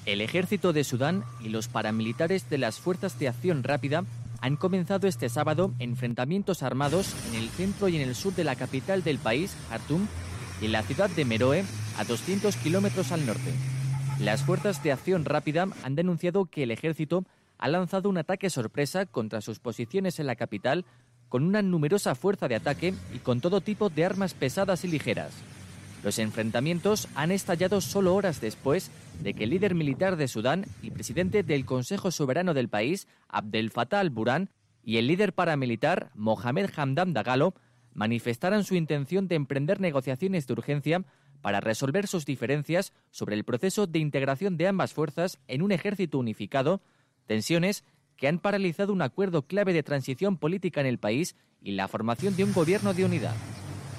[0.06, 4.04] El ejército de Sudán y los paramilitares de las Fuerzas de Acción Rápida
[4.41, 8.56] han comenzado este sábado enfrentamientos armados en el centro y en el sur de la
[8.56, 10.08] capital del país, Khartoum,
[10.60, 11.64] y en la ciudad de Meroe,
[11.99, 13.54] a 200 kilómetros al norte.
[14.20, 17.24] Las Fuerzas de Acción Rápida han denunciado que el ejército
[17.60, 20.84] ha lanzado un ataque sorpresa contra sus posiciones en la capital
[21.30, 25.32] con una numerosa fuerza de ataque y con todo tipo de armas pesadas y ligeras.
[26.04, 28.89] Los enfrentamientos han estallado solo horas después
[29.22, 33.70] de que el líder militar de Sudán y presidente del Consejo Soberano del país, Abdel
[33.70, 34.49] Fattah al-Burhan,
[34.84, 37.54] y el líder paramilitar, Mohamed Hamdan Dagalo,
[37.93, 41.06] manifestaran su intención de emprender negociaciones de urgencia
[41.41, 46.18] para resolver sus diferencias sobre el proceso de integración de ambas fuerzas en un ejército
[46.18, 46.82] unificado,
[47.28, 47.84] tensiones
[48.18, 52.36] que han paralizado un acuerdo clave de transición política en el país y la formación
[52.36, 53.36] de un gobierno de unidad.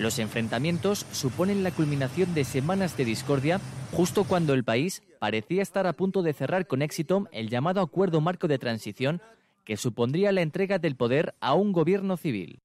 [0.02, 3.60] Los enfrentamientos suponen la culminación de semanas de discordia
[3.92, 8.20] justo cuando el país parecía estar a punto de cerrar con éxito el llamado Acuerdo
[8.20, 9.22] Marco de Transición,
[9.64, 12.58] que supondría la entrega del poder a un gobierno civil.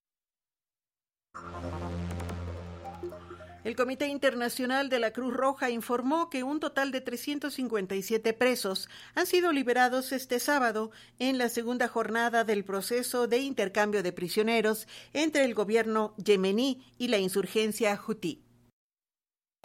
[3.68, 9.26] El Comité Internacional de la Cruz Roja informó que un total de 357 presos han
[9.26, 10.90] sido liberados este sábado
[11.20, 17.10] en la segunda jornada del proceso de intercambio de prisioneros entre el gobierno yemení y
[17.10, 18.47] la insurgencia hutí.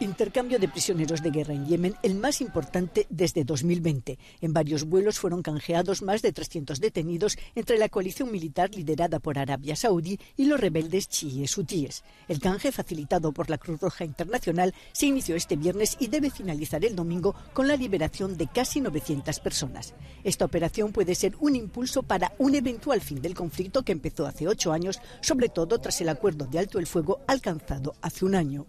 [0.03, 4.18] Intercambio de prisioneros de guerra en Yemen, el más importante desde 2020.
[4.40, 9.38] En varios vuelos fueron canjeados más de 300 detenidos entre la coalición militar liderada por
[9.38, 12.03] Arabia Saudí y los rebeldes chiíes hutíes.
[12.26, 16.84] El canje, facilitado por la Cruz Roja Internacional, se inició este viernes y debe finalizar
[16.84, 19.95] el domingo con la liberación de casi 900 personas.
[20.24, 24.49] Esta operación puede ser un impulso para un eventual fin del conflicto que empezó hace
[24.49, 28.66] ocho años, sobre todo tras el acuerdo de alto el fuego alcanzado hace un año.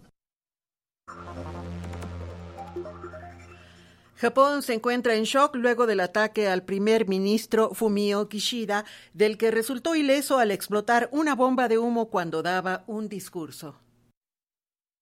[4.16, 9.50] Japón se encuentra en shock luego del ataque al primer ministro Fumio Kishida, del que
[9.50, 13.80] resultó ileso al explotar una bomba de humo cuando daba un discurso.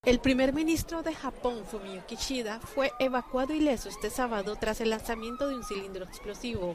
[0.05, 5.47] El primer ministro de Japón, Fumio Kishida, fue evacuado ileso este sábado tras el lanzamiento
[5.47, 6.75] de un cilindro explosivo.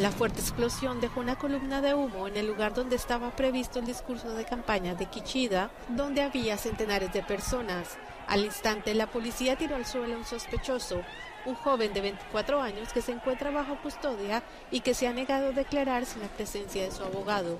[0.00, 3.84] La fuerte explosión dejó una columna de humo en el lugar donde estaba previsto el
[3.84, 7.98] discurso de campaña de Kishida, donde había centenares de personas.
[8.26, 11.02] Al instante, la policía tiró al suelo a un sospechoso,
[11.46, 15.48] un joven de 24 años que se encuentra bajo custodia y que se ha negado
[15.48, 17.58] a declarar sin la presencia de su abogado.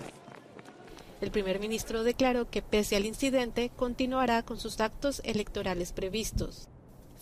[1.21, 6.69] El primer ministro declaró que pese al incidente continuará con sus actos electorales previstos.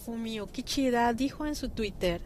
[0.05, 2.23] Fumio Kichida dijo en su Twitter,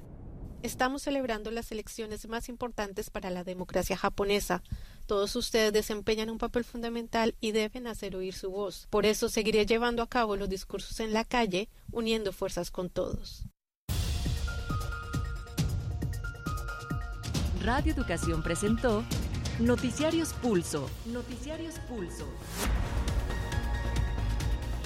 [0.63, 4.63] Estamos celebrando las elecciones más importantes para la democracia japonesa.
[5.07, 8.89] Todos ustedes desempeñan un papel fundamental y deben hacer oír su voz.
[8.91, 13.45] Por eso seguiré llevando a cabo los discursos en la calle, uniendo fuerzas con todos.
[17.63, 19.05] Radio Educación presentó
[19.61, 20.89] Noticiarios Pulso.
[21.07, 22.27] Noticiarios Pulso.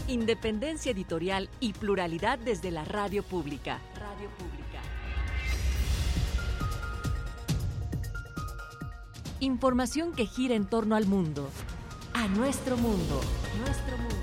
[0.06, 3.80] Independencia editorial y pluralidad desde la radio pública.
[3.94, 4.59] Radio pública.
[9.42, 11.48] Información que gira en torno al mundo.
[12.12, 13.22] A nuestro mundo.
[13.58, 14.16] Nuestro mundo.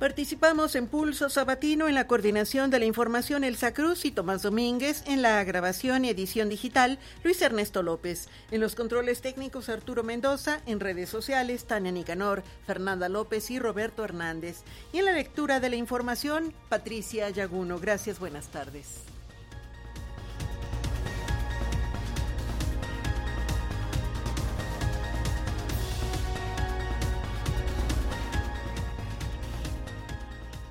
[0.00, 5.04] Participamos en Pulso Sabatino en la coordinación de la información Elsa Cruz y Tomás Domínguez,
[5.06, 10.60] en la grabación y edición digital Luis Ernesto López, en los controles técnicos Arturo Mendoza,
[10.66, 15.70] en redes sociales Tania Nicanor, Fernanda López y Roberto Hernández, y en la lectura de
[15.70, 17.78] la información Patricia Yaguno.
[17.78, 19.11] Gracias, buenas tardes.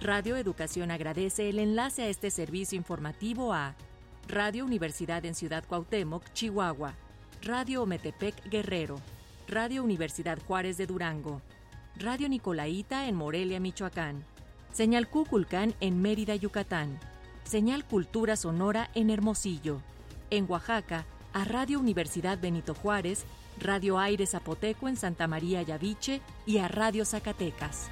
[0.01, 3.75] Radio Educación agradece el enlace a este servicio informativo a
[4.27, 6.95] Radio Universidad en Ciudad Cuauhtémoc, Chihuahua,
[7.43, 8.99] Radio Ometepec, Guerrero,
[9.47, 11.43] Radio Universidad Juárez de Durango,
[11.97, 14.25] Radio Nicolaita en Morelia, Michoacán,
[14.73, 16.97] Señal Cuculcán en Mérida, Yucatán,
[17.43, 19.81] Señal Cultura Sonora en Hermosillo,
[20.31, 23.23] en Oaxaca, a Radio Universidad Benito Juárez,
[23.59, 27.91] Radio Aire Zapoteco en Santa María Yaviche y a Radio Zacatecas.